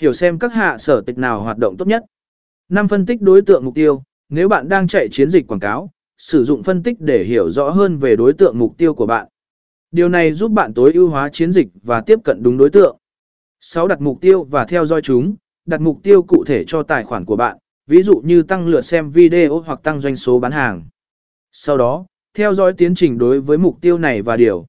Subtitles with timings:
[0.00, 2.04] Hiểu xem các hạ sở tịch nào hoạt động tốt nhất.
[2.68, 2.88] 5.
[2.88, 4.02] Phân tích đối tượng mục tiêu.
[4.28, 7.70] Nếu bạn đang chạy chiến dịch quảng cáo, sử dụng phân tích để hiểu rõ
[7.70, 9.26] hơn về đối tượng mục tiêu của bạn.
[9.90, 12.96] Điều này giúp bạn tối ưu hóa chiến dịch và tiếp cận đúng đối tượng.
[13.60, 13.88] 6.
[13.88, 15.34] Đặt mục tiêu và theo dõi chúng.
[15.66, 17.56] Đặt mục tiêu cụ thể cho tài khoản của bạn,
[17.86, 20.84] ví dụ như tăng lượt xem video hoặc tăng doanh số bán hàng.
[21.52, 24.66] Sau đó, theo dõi tiến trình đối với mục tiêu này và điều